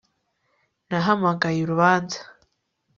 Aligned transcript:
Nahamagaye 0.89 1.59
urubanza 1.61 2.19